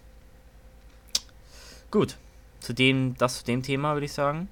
Gut. 1.91 2.17
Zu 2.61 2.73
dem, 2.73 3.17
das 3.19 3.39
zu 3.39 3.45
dem 3.45 3.63
Thema 3.63 3.95
würde 3.95 4.07
ich 4.07 4.13
sagen. 4.13 4.49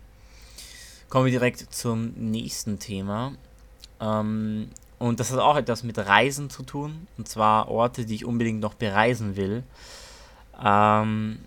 Kommen 1.09 1.27
wir 1.27 1.33
direkt 1.33 1.73
zum 1.73 2.13
nächsten 2.17 2.79
Thema. 2.79 3.33
Ähm, 4.01 4.71
und 4.99 5.21
das 5.21 5.33
hat 5.33 5.39
auch 5.39 5.57
etwas 5.57 5.83
mit 5.83 5.99
Reisen 5.99 6.51
zu 6.51 6.63
tun. 6.63 7.07
Und 7.17 7.29
zwar 7.29 7.69
Orte, 7.69 8.05
die 8.05 8.17
ich 8.17 8.25
unbedingt 8.25 8.61
noch 8.61 8.75
bereisen 8.75 9.37
will. 9.37 9.63
Ähm, 10.63 11.39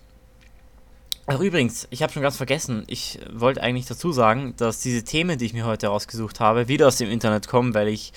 Ach, 1.26 1.40
übrigens, 1.40 1.88
ich 1.90 2.04
habe 2.04 2.12
schon 2.12 2.22
ganz 2.22 2.36
vergessen, 2.36 2.84
ich 2.88 3.18
wollte 3.32 3.64
eigentlich 3.64 3.86
dazu 3.86 4.12
sagen, 4.12 4.56
dass 4.58 4.82
diese 4.82 5.06
Themen, 5.06 5.38
die 5.38 5.46
ich 5.46 5.54
mir 5.54 5.66
heute 5.66 5.88
rausgesucht 5.88 6.42
habe, 6.42 6.68
wieder 6.68 6.86
aus 6.86 6.98
dem 6.98 7.10
Internet 7.10 7.48
kommen, 7.48 7.74
weil 7.74 7.88
ich, 7.88 8.12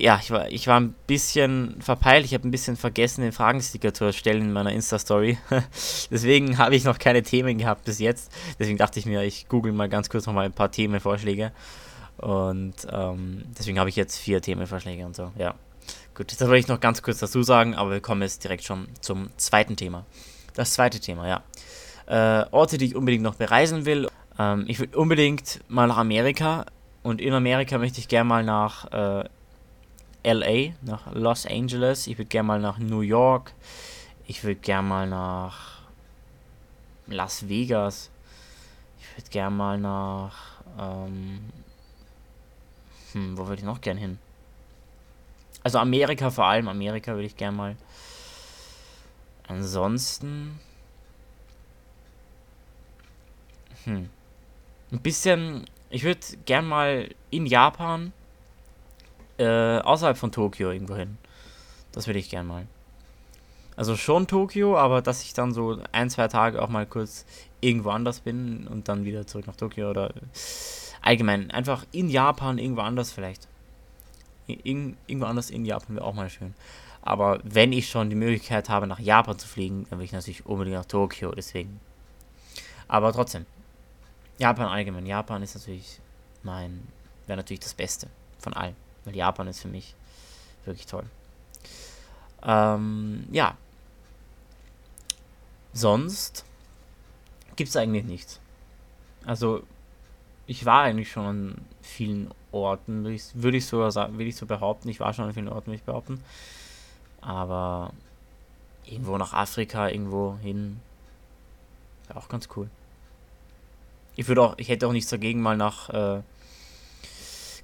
ja, 0.00 0.18
ich 0.22 0.30
war, 0.30 0.48
ich 0.48 0.66
war 0.66 0.80
ein 0.80 0.94
bisschen 1.06 1.82
verpeilt, 1.82 2.24
ich 2.24 2.32
habe 2.32 2.48
ein 2.48 2.50
bisschen 2.50 2.78
vergessen, 2.78 3.20
den 3.20 3.32
Fragensticker 3.32 3.92
zu 3.92 4.06
erstellen 4.06 4.44
in 4.44 4.52
meiner 4.54 4.72
Insta-Story. 4.72 5.36
deswegen 6.10 6.56
habe 6.56 6.74
ich 6.74 6.84
noch 6.84 6.98
keine 6.98 7.22
Themen 7.22 7.58
gehabt 7.58 7.84
bis 7.84 7.98
jetzt. 7.98 8.32
Deswegen 8.58 8.78
dachte 8.78 8.98
ich 8.98 9.04
mir, 9.04 9.24
ich 9.24 9.46
google 9.48 9.74
mal 9.74 9.90
ganz 9.90 10.08
kurz 10.08 10.24
nochmal 10.24 10.46
ein 10.46 10.54
paar 10.54 10.70
Themenvorschläge. 10.70 11.52
Und 12.16 12.76
ähm, 12.90 13.42
deswegen 13.58 13.78
habe 13.78 13.90
ich 13.90 13.96
jetzt 13.96 14.16
vier 14.16 14.40
Themenvorschläge 14.40 15.04
und 15.04 15.14
so, 15.14 15.32
ja. 15.36 15.54
Gut, 16.14 16.32
das 16.32 16.40
wollte 16.40 16.60
ich 16.60 16.68
noch 16.68 16.80
ganz 16.80 17.02
kurz 17.02 17.18
dazu 17.18 17.42
sagen, 17.42 17.74
aber 17.74 17.90
wir 17.90 18.00
kommen 18.00 18.22
jetzt 18.22 18.42
direkt 18.42 18.64
schon 18.64 18.88
zum 19.02 19.28
zweiten 19.36 19.76
Thema. 19.76 20.06
Das 20.54 20.72
zweite 20.72 20.98
Thema, 20.98 21.28
ja 21.28 21.42
äh, 22.08 22.44
Orte, 22.50 22.78
die 22.78 22.86
ich 22.86 22.96
unbedingt 22.96 23.22
noch 23.22 23.34
bereisen 23.34 23.84
will. 23.84 24.08
Ähm, 24.38 24.64
ich 24.66 24.80
will 24.80 24.88
unbedingt 24.94 25.60
mal 25.68 25.86
nach 25.86 25.98
Amerika 25.98 26.64
und 27.02 27.20
in 27.20 27.32
Amerika 27.32 27.78
möchte 27.78 28.00
ich 28.00 28.08
gerne 28.08 28.28
mal 28.28 28.44
nach 28.44 28.90
äh, 28.92 29.28
LA, 30.24 30.72
nach 30.82 31.12
Los 31.14 31.46
Angeles. 31.46 32.06
Ich 32.06 32.18
würde 32.18 32.28
gerne 32.28 32.46
mal 32.46 32.60
nach 32.60 32.78
New 32.78 33.00
York. 33.00 33.52
Ich 34.26 34.42
würde 34.42 34.60
gerne 34.60 34.88
mal 34.88 35.08
nach 35.08 35.82
Las 37.06 37.48
Vegas. 37.48 38.10
Ich 39.00 39.16
würde 39.16 39.30
gerne 39.30 39.54
mal 39.54 39.78
nach. 39.78 40.62
Ähm, 40.78 41.40
hm, 43.12 43.38
wo 43.38 43.46
würde 43.46 43.60
ich 43.60 43.66
noch 43.66 43.80
gern 43.80 43.96
hin? 43.96 44.18
Also 45.62 45.78
Amerika 45.78 46.30
vor 46.30 46.46
allem. 46.46 46.68
Amerika 46.68 47.12
würde 47.12 47.26
ich 47.26 47.36
gerne 47.36 47.56
mal. 47.56 47.76
Ansonsten 49.46 50.60
Hm. 53.88 54.10
Ein 54.92 55.00
bisschen. 55.00 55.64
Ich 55.90 56.04
würde 56.04 56.20
gern 56.44 56.66
mal 56.66 57.08
in 57.30 57.46
Japan 57.46 58.12
äh, 59.38 59.78
außerhalb 59.78 60.18
von 60.18 60.30
Tokio 60.30 60.70
irgendwo 60.70 60.94
hin. 60.94 61.16
Das 61.92 62.06
würde 62.06 62.18
ich 62.18 62.28
gern 62.28 62.46
mal. 62.46 62.66
Also 63.76 63.96
schon 63.96 64.26
Tokio, 64.26 64.76
aber 64.76 65.00
dass 65.00 65.22
ich 65.22 65.32
dann 65.32 65.54
so 65.54 65.78
ein, 65.92 66.10
zwei 66.10 66.28
Tage 66.28 66.60
auch 66.60 66.68
mal 66.68 66.84
kurz 66.84 67.24
irgendwo 67.60 67.90
anders 67.90 68.20
bin 68.20 68.66
und 68.66 68.88
dann 68.88 69.04
wieder 69.04 69.26
zurück 69.26 69.46
nach 69.46 69.56
Tokio 69.56 69.88
oder 69.88 70.12
allgemein 71.00 71.50
einfach 71.50 71.86
in 71.92 72.10
Japan 72.10 72.58
irgendwo 72.58 72.82
anders 72.82 73.12
vielleicht. 73.12 73.48
In, 74.46 74.96
irgendwo 75.06 75.26
anders 75.26 75.48
in 75.48 75.64
Japan 75.64 75.96
wäre 75.96 76.04
auch 76.04 76.14
mal 76.14 76.28
schön. 76.28 76.54
Aber 77.00 77.38
wenn 77.44 77.72
ich 77.72 77.88
schon 77.88 78.10
die 78.10 78.16
Möglichkeit 78.16 78.68
habe, 78.68 78.86
nach 78.86 78.98
Japan 78.98 79.38
zu 79.38 79.48
fliegen, 79.48 79.86
dann 79.88 79.98
will 79.98 80.04
ich 80.06 80.12
natürlich 80.12 80.44
unbedingt 80.44 80.76
nach 80.76 80.84
Tokio, 80.84 81.32
deswegen. 81.32 81.80
Aber 82.88 83.12
trotzdem, 83.12 83.46
Japan 84.38 84.66
allgemein. 84.66 85.06
Japan 85.06 85.42
ist 85.42 85.54
natürlich 85.56 86.00
mein, 86.42 86.86
wäre 87.26 87.36
natürlich 87.36 87.60
das 87.60 87.74
Beste 87.74 88.08
von 88.38 88.54
allen. 88.54 88.76
Weil 89.04 89.16
Japan 89.16 89.48
ist 89.48 89.60
für 89.60 89.68
mich 89.68 89.94
wirklich 90.64 90.86
toll. 90.86 91.04
Ähm, 92.42 93.26
ja. 93.32 93.56
Sonst 95.72 96.44
gibt 97.56 97.68
es 97.68 97.76
eigentlich 97.76 98.04
nichts. 98.04 98.40
Also, 99.24 99.62
ich 100.46 100.64
war 100.64 100.82
eigentlich 100.82 101.10
schon 101.10 101.26
an 101.26 101.64
vielen 101.82 102.30
Orten, 102.52 103.02
würde 103.02 103.14
ich, 103.14 103.24
würd 103.34 103.54
ich, 103.54 103.66
so, 103.66 103.78
würd 103.78 104.20
ich 104.20 104.36
so 104.36 104.46
behaupten. 104.46 104.88
Ich 104.88 105.00
war 105.00 105.12
schon 105.12 105.26
an 105.26 105.34
vielen 105.34 105.48
Orten, 105.48 105.66
würde 105.66 105.76
ich 105.76 105.82
behaupten. 105.82 106.22
Aber 107.20 107.92
irgendwo 108.86 109.18
nach 109.18 109.32
Afrika, 109.32 109.88
irgendwo 109.88 110.36
hin, 110.40 110.80
wäre 112.06 112.18
auch 112.18 112.28
ganz 112.28 112.48
cool. 112.56 112.70
Ich 114.18 114.26
würde 114.26 114.42
auch, 114.42 114.54
ich 114.56 114.68
hätte 114.68 114.88
auch 114.88 114.92
nichts 114.92 115.10
dagegen, 115.10 115.40
mal 115.40 115.56
nach 115.56 115.90
äh, 115.90 116.22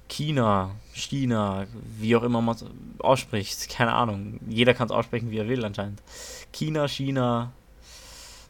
China, 0.07 0.71
China, 0.93 1.65
wie 1.99 2.15
auch 2.15 2.23
immer 2.23 2.39
man 2.39 2.55
es 2.55 2.63
ausspricht. 2.99 3.67
Keine 3.67 3.91
Ahnung. 3.91 4.39
Jeder 4.47 4.73
kann 4.73 4.85
es 4.85 4.93
aussprechen, 4.93 5.31
wie 5.31 5.37
er 5.37 5.49
will, 5.49 5.65
anscheinend. 5.65 6.01
China, 6.53 6.87
China, 6.87 7.51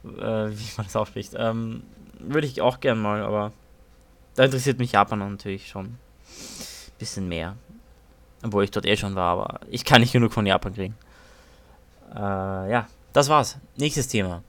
äh, 0.03 0.11
wie 0.11 0.71
man 0.77 0.85
das 0.85 0.95
ausspricht. 0.95 1.33
Ähm, 1.35 1.81
würde 2.19 2.45
ich 2.45 2.61
auch 2.61 2.79
gern 2.79 3.01
mal, 3.01 3.23
aber 3.23 3.51
da 4.35 4.43
interessiert 4.43 4.77
mich 4.77 4.91
Japan 4.91 5.17
natürlich 5.17 5.67
schon 5.67 5.85
ein 5.85 5.97
bisschen 6.99 7.27
mehr. 7.27 7.57
Obwohl 8.43 8.65
ich 8.65 8.71
dort 8.71 8.85
eh 8.85 8.97
schon 8.97 9.15
war, 9.15 9.31
aber 9.31 9.61
ich 9.71 9.83
kann 9.83 10.01
nicht 10.01 10.13
genug 10.13 10.31
von 10.31 10.45
Japan 10.45 10.75
kriegen. 10.75 10.95
Äh, 12.13 12.19
ja, 12.19 12.87
das 13.13 13.29
war's. 13.29 13.57
Nächstes 13.77 14.07
Thema. 14.07 14.43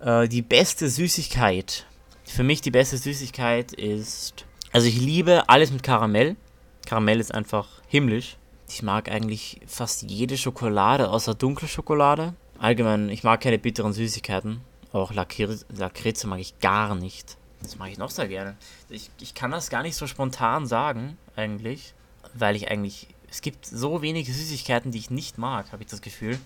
Äh, 0.00 0.28
die 0.28 0.42
beste 0.42 0.90
Süßigkeit 0.90 1.86
für 2.34 2.42
mich 2.42 2.60
die 2.60 2.72
beste 2.72 2.98
Süßigkeit 2.98 3.72
ist. 3.72 4.44
Also 4.72 4.88
ich 4.88 5.00
liebe 5.00 5.48
alles 5.48 5.70
mit 5.70 5.84
Karamell. 5.84 6.36
Karamell 6.84 7.20
ist 7.20 7.32
einfach 7.32 7.68
himmlisch. 7.86 8.36
Ich 8.68 8.82
mag 8.82 9.08
eigentlich 9.08 9.60
fast 9.66 10.02
jede 10.02 10.36
Schokolade 10.36 11.10
außer 11.10 11.34
dunkle 11.34 11.68
Schokolade. 11.68 12.34
Allgemein, 12.58 13.08
ich 13.08 13.22
mag 13.22 13.40
keine 13.40 13.58
bitteren 13.58 13.92
Süßigkeiten. 13.92 14.60
Auch 14.92 15.12
Lakritze 15.12 16.26
mag 16.26 16.40
ich 16.40 16.58
gar 16.58 16.96
nicht. 16.96 17.36
Das 17.62 17.78
mag 17.78 17.90
ich 17.90 17.98
noch 17.98 18.10
sehr 18.10 18.26
gerne. 18.26 18.56
Ich, 18.88 19.10
ich 19.20 19.34
kann 19.34 19.52
das 19.52 19.70
gar 19.70 19.82
nicht 19.82 19.94
so 19.94 20.08
spontan 20.08 20.66
sagen, 20.66 21.16
eigentlich. 21.36 21.94
Weil 22.34 22.56
ich 22.56 22.68
eigentlich. 22.68 23.06
Es 23.30 23.42
gibt 23.42 23.64
so 23.64 24.02
wenige 24.02 24.32
Süßigkeiten, 24.32 24.90
die 24.90 24.98
ich 24.98 25.10
nicht 25.10 25.38
mag, 25.38 25.70
habe 25.72 25.82
ich 25.82 25.88
das 25.88 26.02
Gefühl. 26.02 26.38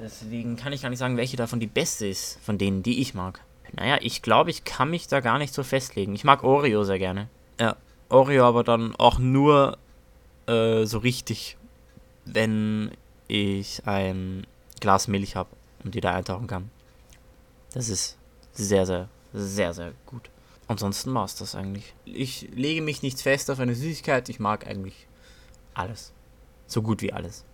Deswegen 0.00 0.56
kann 0.56 0.72
ich 0.72 0.82
gar 0.82 0.90
nicht 0.90 0.98
sagen, 0.98 1.16
welche 1.16 1.36
davon 1.36 1.60
die 1.60 1.66
beste 1.66 2.06
ist, 2.06 2.38
von 2.42 2.58
denen, 2.58 2.82
die 2.82 3.00
ich 3.00 3.14
mag. 3.14 3.40
Naja, 3.74 3.98
ich 4.00 4.22
glaube, 4.22 4.50
ich 4.50 4.64
kann 4.64 4.90
mich 4.90 5.08
da 5.08 5.20
gar 5.20 5.38
nicht 5.38 5.54
so 5.54 5.62
festlegen. 5.62 6.14
Ich 6.14 6.24
mag 6.24 6.42
Oreo 6.42 6.84
sehr 6.84 6.98
gerne. 6.98 7.28
Ja, 7.58 7.76
Oreo 8.08 8.44
aber 8.46 8.64
dann 8.64 8.94
auch 8.96 9.18
nur 9.18 9.78
äh, 10.46 10.84
so 10.84 10.98
richtig, 10.98 11.56
wenn 12.24 12.90
ich 13.28 13.86
ein 13.86 14.46
Glas 14.80 15.08
Milch 15.08 15.36
habe 15.36 15.50
und 15.84 15.94
die 15.94 16.00
da 16.00 16.14
eintauchen 16.14 16.46
kann. 16.46 16.70
Das 17.72 17.88
ist 17.88 18.16
sehr, 18.52 18.86
sehr, 18.86 19.08
sehr, 19.32 19.74
sehr 19.74 19.92
gut. 20.06 20.30
Ansonsten 20.66 21.12
war 21.14 21.24
es 21.24 21.34
das 21.34 21.54
eigentlich. 21.54 21.94
Ich 22.04 22.48
lege 22.54 22.82
mich 22.82 23.02
nicht 23.02 23.20
fest 23.20 23.50
auf 23.50 23.60
eine 23.60 23.74
Süßigkeit. 23.74 24.28
Ich 24.28 24.38
mag 24.38 24.66
eigentlich 24.66 25.06
alles. 25.74 26.12
So 26.66 26.82
gut 26.82 27.02
wie 27.02 27.12
alles. 27.12 27.44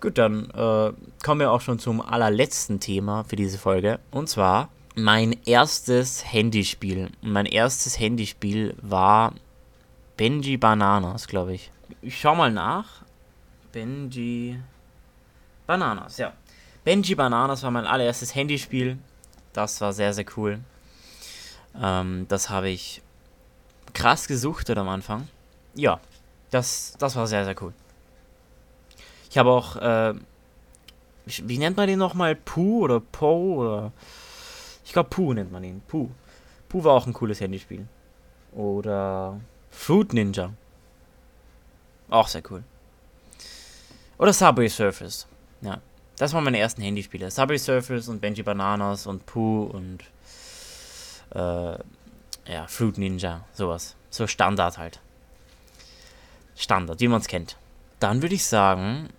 Gut, 0.00 0.18
dann 0.18 0.50
äh, 0.50 0.92
kommen 1.24 1.40
wir 1.40 1.50
auch 1.50 1.60
schon 1.60 1.78
zum 1.78 2.00
allerletzten 2.00 2.80
Thema 2.80 3.24
für 3.24 3.36
diese 3.36 3.58
Folge. 3.58 3.98
Und 4.10 4.28
zwar 4.28 4.70
mein 4.98 5.36
erstes 5.46 6.24
Handyspiel. 6.32 7.10
Mein 7.22 7.46
erstes 7.46 7.98
Handyspiel 7.98 8.74
war 8.82 9.32
Benji 10.16 10.56
Bananas, 10.56 11.28
glaube 11.28 11.54
ich. 11.54 11.70
Ich 12.02 12.20
schau 12.20 12.34
mal 12.34 12.50
nach. 12.50 13.02
Benji 13.72 14.60
Bananas, 15.66 16.18
ja. 16.18 16.32
Benji 16.84 17.14
Bananas 17.14 17.62
war 17.62 17.70
mein 17.70 17.86
allererstes 17.86 18.34
Handyspiel. 18.34 18.98
Das 19.52 19.80
war 19.80 19.92
sehr, 19.92 20.12
sehr 20.12 20.26
cool. 20.36 20.60
Ähm, 21.80 22.26
das 22.28 22.50
habe 22.50 22.68
ich 22.68 23.02
krass 23.94 24.26
gesuchtet 24.26 24.78
am 24.78 24.88
Anfang. 24.88 25.28
Ja, 25.74 26.00
das, 26.50 26.94
das 26.98 27.14
war 27.14 27.26
sehr, 27.26 27.44
sehr 27.44 27.60
cool. 27.62 27.72
Ich 29.30 29.38
habe 29.38 29.50
auch, 29.50 29.76
äh, 29.76 30.14
wie 31.26 31.58
nennt 31.58 31.76
man 31.76 31.86
den 31.86 31.98
nochmal? 31.98 32.34
Pooh 32.34 32.84
oder 32.84 33.00
Po 33.00 33.56
oder. 33.56 33.92
Ich 34.88 34.94
glaube, 34.94 35.10
Pooh 35.10 35.34
nennt 35.34 35.52
man 35.52 35.62
ihn. 35.64 35.82
Pooh. 35.86 36.08
Pooh 36.70 36.82
war 36.82 36.94
auch 36.94 37.06
ein 37.06 37.12
cooles 37.12 37.42
Handyspiel. 37.42 37.86
Oder 38.52 39.38
Fruit 39.70 40.14
Ninja. 40.14 40.54
Auch 42.08 42.26
sehr 42.26 42.42
cool. 42.50 42.64
Oder 44.16 44.32
Subway 44.32 44.66
Surfers. 44.66 45.26
Ja, 45.60 45.82
das 46.16 46.32
waren 46.32 46.42
meine 46.42 46.58
ersten 46.58 46.80
Handyspiele. 46.80 47.30
Subway 47.30 47.58
Surfers 47.58 48.08
und 48.08 48.22
Benji 48.22 48.42
Bananas 48.42 49.06
und 49.06 49.26
Pooh 49.26 49.64
und 49.64 49.98
äh, 51.34 51.78
ja, 52.50 52.66
Fruit 52.66 52.96
Ninja, 52.96 53.44
sowas. 53.52 53.94
So 54.08 54.26
Standard 54.26 54.78
halt. 54.78 55.00
Standard, 56.56 56.98
wie 57.00 57.08
man 57.08 57.20
es 57.20 57.28
kennt. 57.28 57.58
Dann 58.00 58.22
würde 58.22 58.36
ich 58.36 58.46
sagen, 58.46 59.10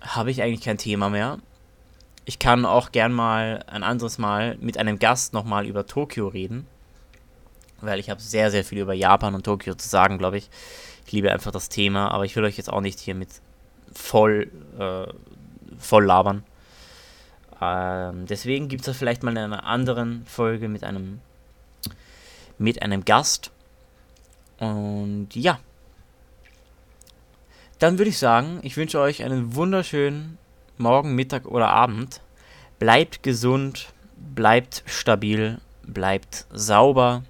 habe 0.00 0.30
ich 0.30 0.40
eigentlich 0.40 0.62
kein 0.62 0.78
Thema 0.78 1.10
mehr. 1.10 1.40
Ich 2.24 2.38
kann 2.38 2.64
auch 2.64 2.92
gern 2.92 3.12
mal 3.12 3.64
ein 3.66 3.82
anderes 3.82 4.18
Mal 4.18 4.56
mit 4.60 4.78
einem 4.78 4.98
Gast 4.98 5.32
nochmal 5.32 5.66
über 5.66 5.86
Tokio 5.86 6.28
reden. 6.28 6.66
Weil 7.80 7.98
ich 7.98 8.10
habe 8.10 8.20
sehr, 8.20 8.50
sehr 8.52 8.64
viel 8.64 8.78
über 8.78 8.94
Japan 8.94 9.34
und 9.34 9.44
Tokio 9.44 9.74
zu 9.74 9.88
sagen, 9.88 10.18
glaube 10.18 10.38
ich. 10.38 10.48
Ich 11.04 11.12
liebe 11.12 11.32
einfach 11.32 11.50
das 11.50 11.68
Thema, 11.68 12.12
aber 12.12 12.24
ich 12.24 12.36
will 12.36 12.44
euch 12.44 12.56
jetzt 12.56 12.72
auch 12.72 12.80
nicht 12.80 13.00
hier 13.00 13.16
mit 13.16 13.28
voll, 13.92 14.50
äh, 14.78 15.12
voll 15.78 16.04
labern. 16.04 16.44
Ähm, 17.60 18.26
deswegen 18.26 18.68
gibt 18.68 18.82
es 18.82 18.86
da 18.86 18.92
vielleicht 18.92 19.22
mal 19.24 19.32
in 19.32 19.38
einer 19.38 19.64
anderen 19.64 20.24
Folge 20.26 20.68
mit 20.68 20.84
einem, 20.84 21.20
mit 22.56 22.82
einem 22.82 23.04
Gast. 23.04 23.50
Und 24.58 25.28
ja. 25.34 25.58
Dann 27.80 27.98
würde 27.98 28.10
ich 28.10 28.18
sagen, 28.18 28.60
ich 28.62 28.76
wünsche 28.76 29.00
euch 29.00 29.24
einen 29.24 29.56
wunderschönen 29.56 30.38
Morgen, 30.82 31.14
Mittag 31.14 31.46
oder 31.46 31.68
Abend. 31.68 32.20
Bleibt 32.78 33.22
gesund, 33.22 33.92
bleibt 34.16 34.82
stabil, 34.86 35.60
bleibt 35.84 36.46
sauber 36.52 37.22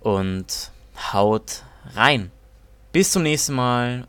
und 0.00 0.70
haut 1.12 1.64
rein. 1.94 2.30
Bis 2.92 3.10
zum 3.12 3.24
nächsten 3.24 3.54
Mal 3.54 4.06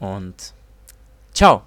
und 0.00 0.52
ciao. 1.32 1.62